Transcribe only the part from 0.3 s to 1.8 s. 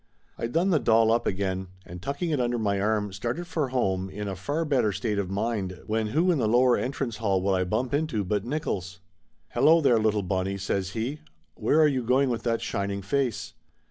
I done the doll up again